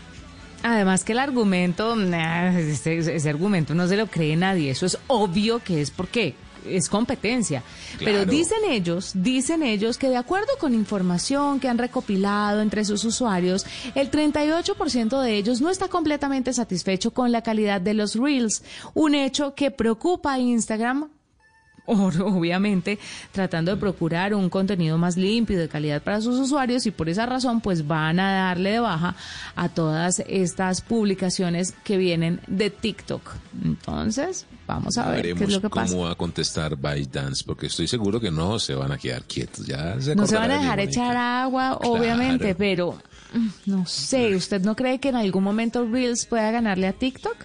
[0.62, 4.70] Además que el argumento, ese, ese argumento no se lo cree nadie.
[4.70, 6.34] Eso es obvio que es porque
[6.68, 7.62] es competencia.
[7.98, 13.04] Pero dicen ellos, dicen ellos que de acuerdo con información que han recopilado entre sus
[13.04, 18.62] usuarios, el 38% de ellos no está completamente satisfecho con la calidad de los reels,
[18.94, 21.08] un hecho que preocupa a Instagram
[22.24, 22.98] obviamente
[23.32, 27.08] tratando de procurar un contenido más limpio y de calidad para sus usuarios y por
[27.08, 29.16] esa razón pues van a darle de baja
[29.54, 33.22] a todas estas publicaciones que vienen de TikTok.
[33.64, 37.66] Entonces, vamos a ver qué es Veremos lo que cómo va a contestar ByteDance, porque
[37.66, 39.66] estoy seguro que no se van a quedar quietos.
[39.66, 42.98] Ya se No se van a dejar echar agua, obviamente, pero
[43.32, 47.36] mm, no sé, ¿usted no cree que en algún momento Reels pueda ganarle a TikTok?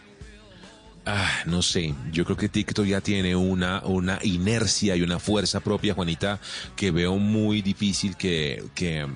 [1.05, 5.59] Ah, no sé, yo creo que TikTok ya tiene una, una inercia y una fuerza
[5.59, 6.39] propia, Juanita,
[6.75, 9.07] que veo muy difícil que, que,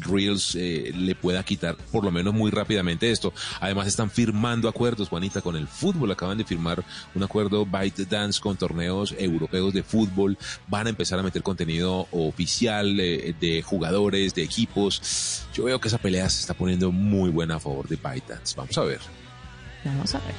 [0.00, 3.34] Reels eh, le pueda quitar por lo menos muy rápidamente esto.
[3.60, 6.10] Además están firmando acuerdos, Juanita, con el fútbol.
[6.10, 6.82] Acaban de firmar
[7.14, 10.38] un acuerdo ByteDance con torneos europeos de fútbol.
[10.66, 15.44] Van a empezar a meter contenido oficial eh, de jugadores, de equipos.
[15.52, 18.54] Yo veo que esa pelea se está poniendo muy buena a favor de ByteDance.
[18.56, 19.29] Vamos a ver.
[19.84, 20.34] Vamos a ver.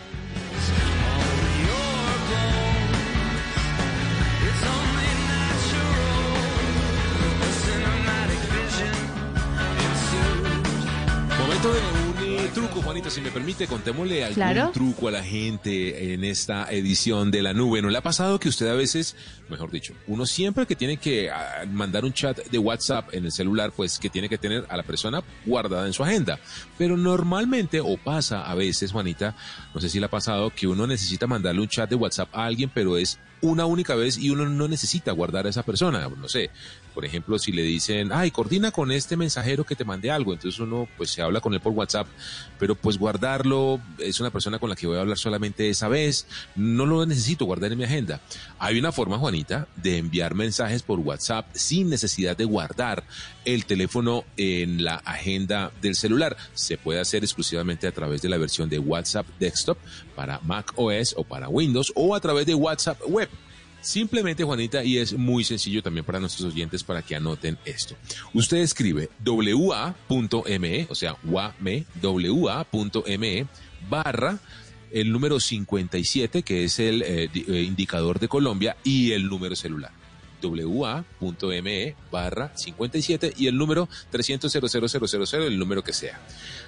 [11.39, 12.00] Momento de
[12.67, 14.71] truco, Juanita, si me permite, contémosle algún Claro.
[14.71, 17.81] truco a la gente en esta edición de la nube.
[17.81, 19.15] ¿No le ha pasado que usted a veces,
[19.49, 23.31] mejor dicho, uno siempre que tiene que ah, mandar un chat de WhatsApp en el
[23.31, 26.39] celular, pues que tiene que tener a la persona guardada en su agenda?
[26.77, 29.35] Pero normalmente, o pasa a veces, Juanita,
[29.73, 32.45] no sé si le ha pasado, que uno necesita mandarle un chat de WhatsApp a
[32.45, 36.07] alguien, pero es una única vez y uno no necesita guardar a esa persona.
[36.07, 36.51] No sé,
[36.93, 40.59] por ejemplo, si le dicen, ay, coordina con este mensajero que te mandé algo, entonces
[40.59, 42.07] uno pues se habla con él por WhatsApp,
[42.59, 46.27] pero pues guardarlo, es una persona con la que voy a hablar solamente esa vez,
[46.55, 48.21] no lo necesito guardar en mi agenda.
[48.59, 53.03] Hay una forma, Juanita, de enviar mensajes por WhatsApp sin necesidad de guardar
[53.45, 56.37] el teléfono en la agenda del celular.
[56.53, 59.77] Se puede hacer exclusivamente a través de la versión de WhatsApp Desktop
[60.15, 63.29] para Mac OS o para Windows o a través de WhatsApp Web.
[63.81, 67.95] Simplemente, Juanita, y es muy sencillo también para nuestros oyentes para que anoten esto.
[68.33, 73.47] Usted escribe wa.me, o sea, wame, wa.me,
[73.89, 74.39] barra
[74.91, 80.00] el número 57, que es el eh, eh, indicador de Colombia, y el número celular
[80.47, 86.19] wa.me barra 57 y el número 300 00000, el número que sea.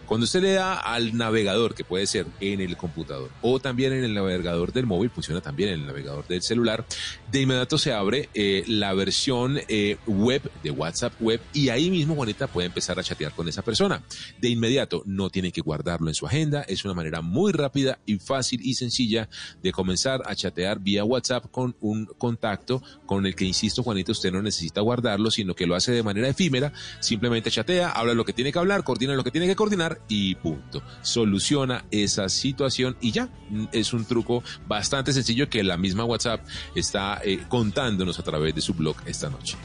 [0.05, 4.03] Cuando usted le da al navegador, que puede ser en el computador o también en
[4.03, 6.86] el navegador del móvil, funciona también en el navegador del celular,
[7.31, 12.15] de inmediato se abre eh, la versión eh, web de WhatsApp web y ahí mismo
[12.15, 14.03] Juanita puede empezar a chatear con esa persona.
[14.39, 18.17] De inmediato, no tiene que guardarlo en su agenda, es una manera muy rápida y
[18.19, 19.29] fácil y sencilla
[19.62, 24.32] de comenzar a chatear vía WhatsApp con un contacto con el que insisto, Juanita, usted
[24.32, 28.34] no necesita guardarlo, sino que lo hace de manera efímera, simplemente chatea, habla lo que
[28.34, 30.84] tiene que hablar, coordina lo que tiene que coordinar y punto.
[31.02, 33.30] Soluciona esa situación y ya.
[33.49, 36.45] Mm, Es un truco bastante sencillo que la misma WhatsApp
[36.76, 39.56] está eh, contándonos a través de su blog esta noche.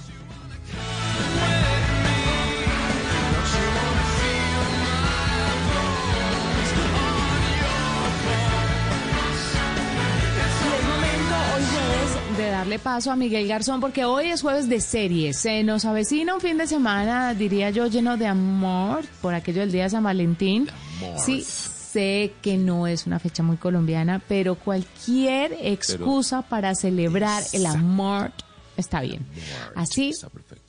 [12.78, 15.38] Darle paso a Miguel Garzón porque hoy es jueves de series.
[15.38, 19.72] Se nos avecina un fin de semana, diría yo, lleno de amor por aquello del
[19.72, 20.68] día de San Valentín.
[21.16, 27.66] Sí, sé que no es una fecha muy colombiana, pero cualquier excusa para celebrar el
[27.66, 28.32] amor
[28.76, 29.26] está bien.
[29.74, 30.12] Así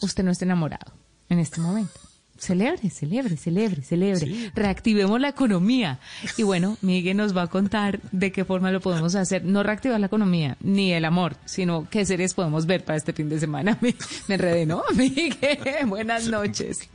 [0.02, 0.92] usted no está enamorado
[1.30, 2.00] en este momento.
[2.40, 4.52] Celebre, celebre, celebre, celebre.
[4.56, 6.00] Reactivemos la economía.
[6.38, 9.44] Y bueno, Miguel nos va a contar de qué forma lo podemos hacer.
[9.44, 13.30] No reactivar la economía, ni el amor, sino qué series podemos ver para este fin
[13.30, 13.78] de semana.
[13.82, 13.94] Me,
[14.28, 14.84] me enredé, ¿no?
[14.96, 16.90] Miguel, buenas noches.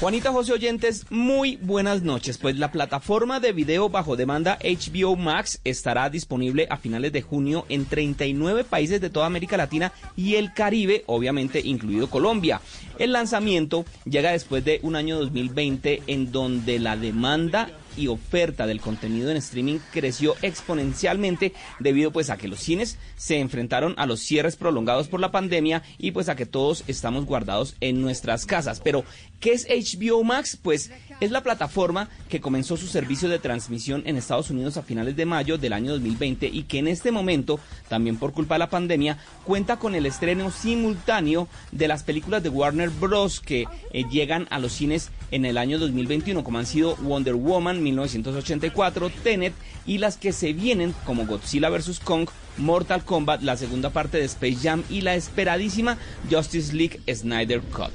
[0.00, 2.38] Juanita José Oyentes, muy buenas noches.
[2.38, 7.66] Pues la plataforma de video bajo demanda HBO Max estará disponible a finales de junio
[7.68, 12.60] en 39 países de toda América Latina y el Caribe, obviamente incluido Colombia.
[13.00, 17.68] El lanzamiento llega después de un año 2020 en donde la demanda
[17.98, 23.40] y oferta del contenido en streaming creció exponencialmente debido pues a que los cines se
[23.40, 27.76] enfrentaron a los cierres prolongados por la pandemia y pues a que todos estamos guardados
[27.80, 28.80] en nuestras casas.
[28.82, 29.04] Pero,
[29.40, 30.58] ¿qué es HBO Max?
[30.60, 30.90] Pues
[31.20, 35.26] es la plataforma que comenzó su servicio de transmisión en Estados Unidos a finales de
[35.26, 39.18] mayo del año 2020 y que en este momento, también por culpa de la pandemia,
[39.44, 43.40] cuenta con el estreno simultáneo de las películas de Warner Bros.
[43.40, 47.82] que eh, llegan a los cines en el año 2021, como han sido Wonder Woman
[47.92, 49.54] 1984, Tenet
[49.86, 52.00] y las que se vienen como Godzilla vs.
[52.00, 55.98] Kong, Mortal Kombat, la segunda parte de Space Jam y la esperadísima
[56.30, 57.92] Justice League Snyder Cut.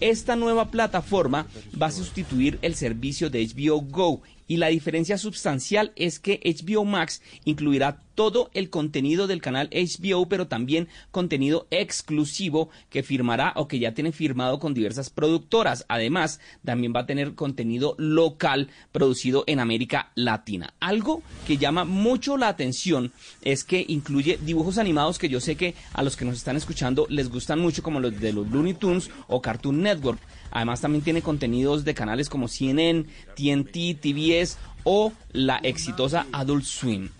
[0.00, 1.46] Esta nueva plataforma
[1.80, 6.84] va a sustituir el servicio de HBO Go y la diferencia sustancial es que HBO
[6.84, 13.68] Max incluirá todo el contenido del canal HBO, pero también contenido exclusivo que firmará o
[13.68, 15.84] que ya tiene firmado con diversas productoras.
[15.88, 20.74] Además, también va a tener contenido local producido en América Latina.
[20.80, 25.74] Algo que llama mucho la atención es que incluye dibujos animados que yo sé que
[25.92, 29.10] a los que nos están escuchando les gustan mucho, como los de los Looney Tunes
[29.26, 30.20] o Cartoon Network.
[30.54, 33.04] Además, también tiene contenidos de canales como CNN,
[33.36, 37.10] TNT, TBS o la exitosa Adult Swim.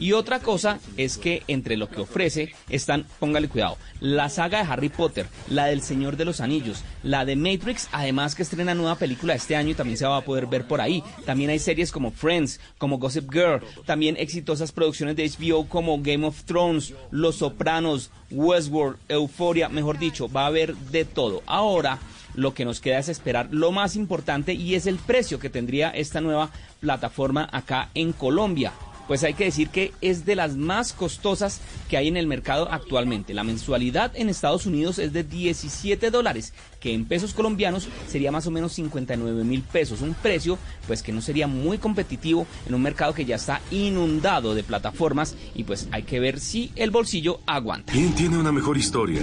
[0.00, 4.72] Y otra cosa es que entre lo que ofrece están, póngale cuidado, la saga de
[4.72, 8.94] Harry Potter, la del Señor de los Anillos, la de Matrix, además que estrena nueva
[8.94, 11.04] película este año y también se va a poder ver por ahí.
[11.26, 16.26] También hay series como Friends, como Gossip Girl, también exitosas producciones de HBO como Game
[16.26, 21.42] of Thrones, Los Sopranos, Westworld, Euphoria, mejor dicho, va a haber de todo.
[21.44, 21.98] Ahora
[22.34, 25.90] lo que nos queda es esperar lo más importante y es el precio que tendría
[25.90, 26.50] esta nueva
[26.80, 28.72] plataforma acá en Colombia.
[29.10, 32.70] Pues hay que decir que es de las más costosas que hay en el mercado
[32.70, 33.34] actualmente.
[33.34, 38.46] La mensualidad en Estados Unidos es de 17 dólares, que en pesos colombianos sería más
[38.46, 40.00] o menos 59 mil pesos.
[40.00, 44.54] Un precio pues que no sería muy competitivo en un mercado que ya está inundado
[44.54, 47.92] de plataformas y pues hay que ver si el bolsillo aguanta.
[47.92, 49.22] ¿Quién tiene una mejor historia?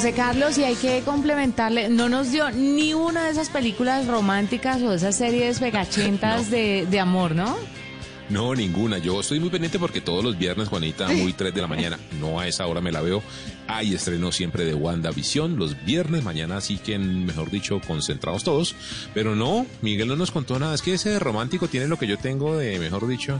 [0.00, 4.80] José Carlos, y hay que complementarle, no nos dio ni una de esas películas románticas
[4.80, 7.54] o de esas series vegachentas de, de amor, ¿no?
[8.30, 8.96] No, ninguna.
[8.96, 12.40] Yo estoy muy pendiente porque todos los viernes, Juanita, muy 3 de la mañana, no
[12.40, 13.22] a esa hora me la veo.
[13.66, 18.74] Hay estreno siempre de WandaVision los viernes, mañana así que, mejor dicho, concentrados todos.
[19.12, 20.74] Pero no, Miguel no nos contó nada.
[20.74, 23.38] Es que ese romántico tiene lo que yo tengo de, mejor dicho,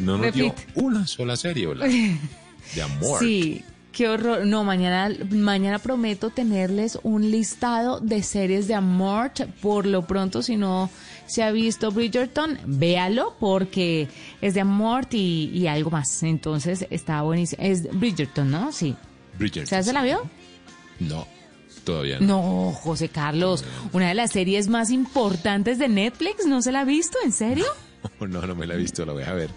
[0.00, 1.86] no nos dio una sola serie, hola,
[2.74, 3.20] de amor.
[3.20, 3.62] Sí,
[3.92, 4.46] qué horror.
[4.46, 9.32] No, mañana, mañana prometo tenerles un listado de series de amor.
[9.60, 10.90] Por lo pronto, si no
[11.26, 14.08] se ha visto Bridgerton, véalo porque
[14.40, 16.22] es de amor y, y algo más.
[16.22, 17.62] Entonces está buenísimo.
[17.62, 18.72] Es Bridgerton, ¿no?
[18.72, 18.96] Sí.
[19.38, 19.66] Bridgerton.
[19.66, 20.22] ¿Se se la vio?
[21.00, 21.26] No,
[21.84, 22.26] todavía no.
[22.26, 26.84] No, José Carlos, una de las series más importantes de Netflix, ¿no se la ha
[26.84, 27.18] visto?
[27.24, 27.66] ¿En serio?
[28.18, 29.50] No, no me la he visto, la voy a ver.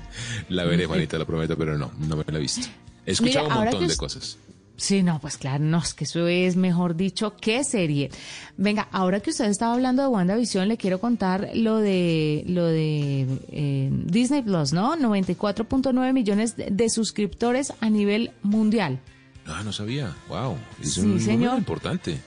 [0.50, 2.68] La veré, Juanita, lo prometo, pero no, no me la he visto.
[3.06, 4.38] He escuchado Mira, un montón de cosas.
[4.78, 8.10] Sí, no, pues claro, no, es que eso es, mejor dicho, ¿qué serie?
[8.58, 13.26] Venga, ahora que usted estaba hablando de WandaVision, le quiero contar lo de, lo de
[13.54, 14.98] eh, Disney Plus, ¿no?
[14.98, 19.00] 94.9 millones de, suscriptores a nivel mundial.
[19.48, 20.14] Ah, no sabía.
[20.28, 21.58] Wow, es Sí, un número señor.
[21.58, 22.18] importante.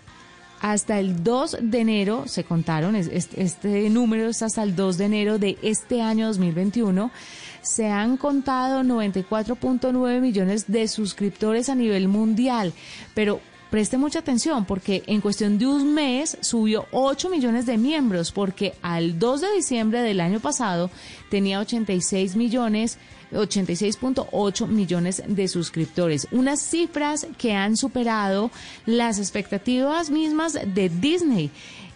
[0.61, 4.97] Hasta el 2 de enero se contaron, es- es- este número es hasta el 2
[4.97, 7.11] de enero de este año 2021,
[7.63, 12.73] se han contado 94.9 millones de suscriptores a nivel mundial,
[13.15, 13.41] pero
[13.71, 18.75] preste mucha atención porque en cuestión de un mes subió 8 millones de miembros porque
[18.83, 20.91] al 2 de diciembre del año pasado
[21.31, 22.99] tenía 86 millones
[23.33, 28.51] 86.8 millones de suscriptores, unas cifras que han superado
[28.87, 31.51] las expectativas mismas de Disney.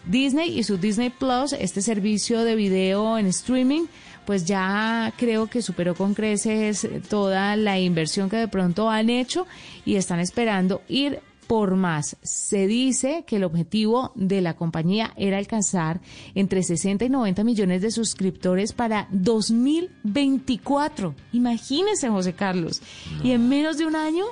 [0.05, 3.85] Disney y su Disney Plus, este servicio de video en streaming,
[4.25, 9.47] pues ya creo que superó con creces toda la inversión que de pronto han hecho
[9.85, 12.17] y están esperando ir por más.
[12.23, 16.01] Se dice que el objetivo de la compañía era alcanzar
[16.35, 21.15] entre 60 y 90 millones de suscriptores para 2024.
[21.33, 22.81] Imagínese, José Carlos.
[23.23, 24.25] Y en menos de un año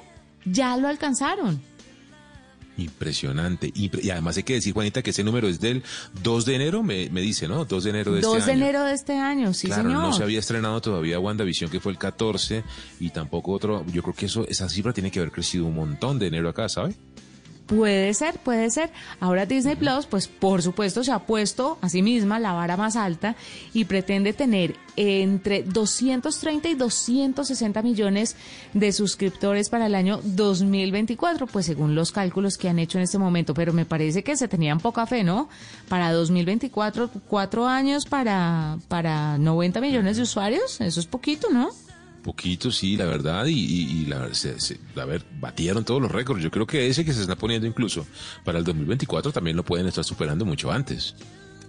[0.47, 1.61] ya lo alcanzaron.
[2.81, 3.73] Impresionante.
[3.75, 5.83] Impre- y además hay que decir, Juanita, que ese número es del
[6.23, 7.65] 2 de enero, me, me dice, ¿no?
[7.65, 8.65] 2 de enero de 2 este de año.
[8.65, 10.03] enero de este año, sí, claro, señor.
[10.03, 12.65] no se había estrenado todavía WandaVision, que fue el 14,
[13.01, 13.85] y tampoco otro.
[13.93, 16.69] Yo creo que eso, esa cifra tiene que haber crecido un montón de enero acá,
[16.69, 16.95] ¿sabe?
[17.71, 18.91] Puede ser, puede ser.
[19.21, 22.97] Ahora Disney Plus, pues por supuesto se ha puesto a sí misma la vara más
[22.97, 23.37] alta
[23.73, 28.35] y pretende tener entre 230 y 260 millones
[28.75, 33.19] de suscriptores para el año 2024, pues según los cálculos que han hecho en este
[33.19, 33.55] momento.
[33.55, 35.49] Pero me parece que se tenían poca fe, ¿no?
[35.89, 41.71] Para 2024, cuatro años para, para 90 millones de usuarios, eso es poquito, ¿no?
[42.23, 46.43] Poquito, sí, la verdad, y, y- la, se- se- a ver, batieron todos los récords.
[46.43, 48.07] Yo creo que ese que se está poniendo incluso
[48.45, 51.15] para el 2024 también lo pueden estar superando mucho antes.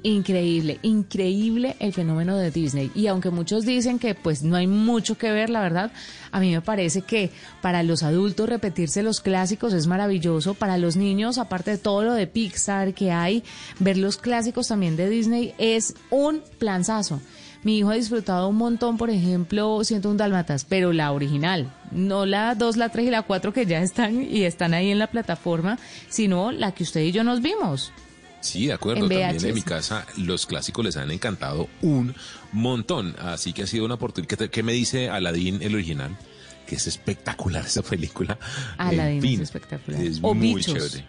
[0.04, 2.90] Increíble, increíble el fenómeno de Disney.
[2.96, 5.92] Y aunque muchos dicen que pues no hay mucho que ver, la verdad,
[6.32, 7.30] a mí me parece que
[7.62, 10.56] para los adultos repetirse los clásicos es maravilloso.
[10.56, 13.44] Para los niños, aparte de todo lo de Pixar que hay,
[13.80, 17.22] ver los clásicos también de Disney es un planzazo.
[17.64, 22.26] Mi hijo ha disfrutado un montón, por ejemplo, Siento un Dálmatas, pero la original, no
[22.26, 25.08] la 2, la 3 y la 4 que ya están y están ahí en la
[25.08, 25.78] plataforma,
[26.10, 27.92] sino la que usted y yo nos vimos.
[28.40, 29.04] Sí, de acuerdo.
[29.04, 32.16] En También en mi casa los clásicos les han encantado un
[32.52, 33.16] montón.
[33.20, 34.50] Así que ha sido una oportunidad.
[34.50, 36.18] ¿Qué, me dice Aladdin, el original?
[36.66, 38.40] Que es espectacular esa película.
[38.78, 40.02] Aladdin En fin, es espectacular.
[40.02, 40.74] Es O muy Bichos.
[40.74, 41.06] chévere.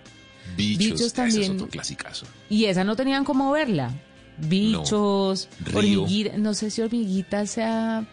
[0.56, 1.42] Bichos, Bichos ese también.
[1.42, 2.26] es otro clasicazo.
[2.50, 3.90] Y esa no tenían cómo verla.
[4.38, 6.02] Bichos, Río.
[6.02, 8.04] hormiguita, no sé si hormiguita sea...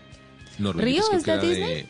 [0.57, 1.86] No, ¿Río es de Disney?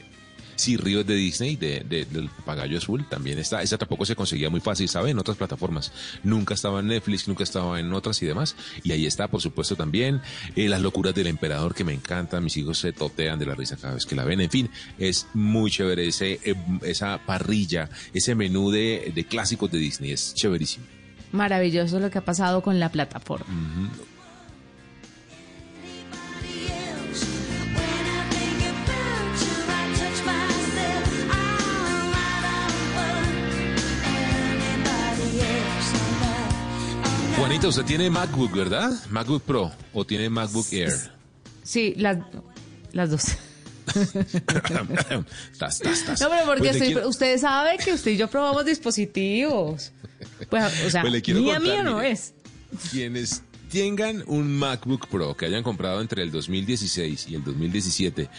[0.56, 3.64] Sí, Río es de Disney, de, de- del papagayo azul, también está.
[3.64, 5.10] Esa tampoco se conseguía muy fácil, ¿sabe?
[5.12, 5.92] En otras plataformas.
[6.24, 8.58] Nunca estaba en Netflix, nunca estaba en otras y demás.
[8.84, 10.22] Y ahí está, por supuesto, también
[10.58, 12.42] eh, Las locuras del emperador, que me encanta.
[12.42, 14.42] Mis hijos se totean de la risa cada vez que la ven.
[14.42, 19.78] En fin, es muy chévere ese, eh, esa parrilla, ese menú de, de clásicos de
[19.78, 20.12] Disney.
[20.12, 20.86] Es chéverísimo.
[21.32, 23.46] Maravilloso lo que ha pasado con la plataforma.
[37.50, 38.92] Juanita, usted tiene MacBook, ¿verdad?
[39.10, 40.94] MacBook Pro o tiene MacBook Air.
[41.64, 42.20] Sí, las,
[42.92, 43.24] las dos.
[45.58, 46.22] Tas, tas, tas.
[46.22, 49.92] No, pero porque Pues estoy- quiero- usted sabe que usted y yo probamos dispositivos.
[50.48, 52.12] Pues, o sea, Pues quiero mía, contar, mía no mire.
[52.12, 52.34] es.
[52.92, 53.42] Quienes
[53.72, 58.30] tengan un MacBook Pro que hayan comprado entre el 2016 y el 2017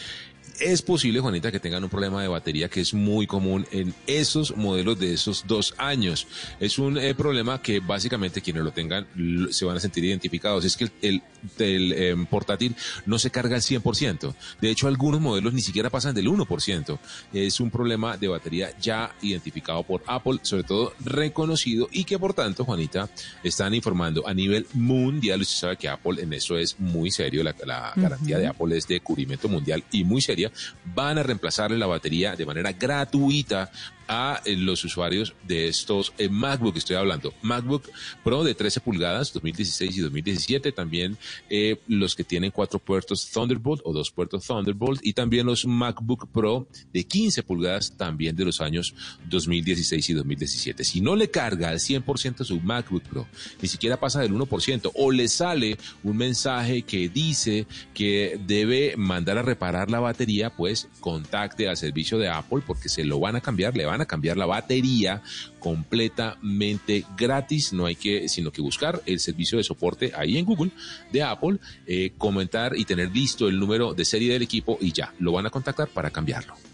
[0.58, 4.56] es posible, Juanita, que tengan un problema de batería que es muy común en esos
[4.56, 6.26] modelos de esos dos años.
[6.58, 9.06] Es un eh, problema que básicamente quienes lo tengan
[9.50, 10.64] se van a sentir identificados.
[10.64, 11.22] Es que el, el-
[11.58, 12.76] el, em, portátil
[13.06, 14.34] no se carga al 100%.
[14.60, 16.98] De hecho, algunos modelos ni siquiera pasan del 1%.
[17.32, 22.34] Es un problema de batería ya identificado por Apple, sobre todo reconocido y que por
[22.34, 23.08] tanto, Juanita,
[23.42, 25.40] están informando a nivel mundial.
[25.40, 27.42] Usted sabe que Apple en eso es muy serio.
[27.42, 30.20] La, la garantía de Apple es de cubrimiento mundial y muy
[30.84, 33.70] Van a reemplazarle la batería de manera gratuita
[34.10, 37.88] a eh, los usuarios de estos eh, MacBook, estoy hablando, MacBook
[38.24, 41.16] Pro de 13 pulgadas, 2016 y 2017, también
[41.48, 45.00] eh, los que tienen cuatro puertos Thunderbolt o dos puertos Thunderbolt.
[45.04, 48.94] Y también los MacBook Pro de 15 pulgadas, también de los años
[49.28, 50.82] 2016 y 2017.
[50.82, 53.28] Si no le carga al 100% su MacBook Pro,
[53.62, 59.38] ni siquiera pasa del 1% o le sale un mensaje que dice que debe mandar
[59.38, 63.40] a reparar la batería, pues contacte al servicio de Apple porque se lo van a
[63.40, 65.22] cambiar, le van a cambiar la batería
[65.58, 70.70] completamente gratis, no hay que sino que buscar el servicio de soporte ahí en Google
[71.12, 75.12] de Apple, eh, comentar y tener listo el número de serie del equipo y ya,
[75.18, 76.69] lo van a contactar para cambiarlo.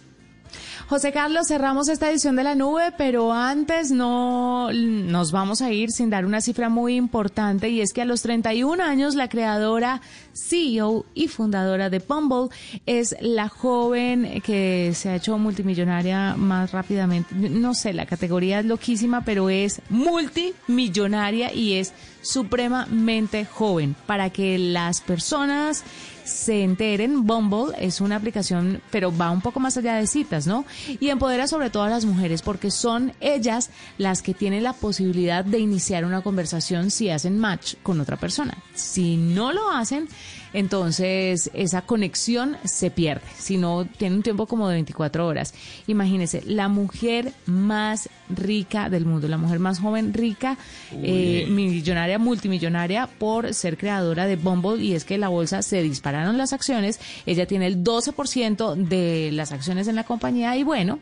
[0.89, 5.91] José Carlos, cerramos esta edición de la nube, pero antes no nos vamos a ir
[5.91, 10.01] sin dar una cifra muy importante y es que a los 31 años la creadora,
[10.33, 12.57] CEO y fundadora de Bumble
[12.87, 17.35] es la joven que se ha hecho multimillonaria más rápidamente.
[17.35, 21.95] No sé, la categoría es loquísima, pero es multimillonaria y es
[22.27, 25.85] supremamente joven para que las personas
[26.25, 30.65] se enteren, Bumble es una aplicación, pero va un poco más allá de citas, ¿no?
[30.99, 35.45] Y empodera sobre todo a las mujeres porque son ellas las que tienen la posibilidad
[35.45, 38.59] de iniciar una conversación si hacen match con otra persona.
[38.75, 40.09] Si no lo hacen,
[40.57, 43.27] entonces esa conexión se pierde.
[43.37, 45.53] Si no, tiene un tiempo como de 24 horas.
[45.87, 50.57] Imagínense, la mujer más rica del mundo, la mujer más joven rica,
[50.93, 56.39] eh, millonaria, multimillonaria por ser creadora de Bumble y es que la bolsa se dispararon
[56.39, 61.01] las acciones, ella tiene el 12% de las acciones en la compañía y bueno,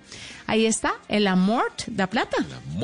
[0.48, 2.38] ahí está, el amor da plata.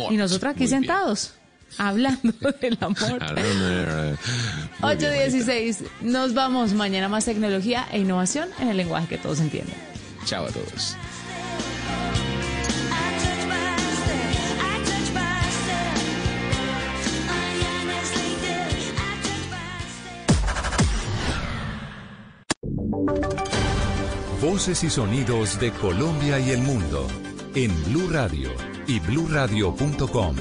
[0.09, 1.40] Y nosotros aquí bien.
[1.79, 2.97] Hablando del amor.
[4.81, 9.75] 8.16, nos vamos mañana más tecnología e innovación en el lenguaje que todos entienden.
[10.25, 10.97] Chao a todos.
[24.41, 27.07] Voces y sonidos de Colombia y el mundo
[27.55, 28.51] en Blue Radio
[28.87, 30.37] y bluradio.com.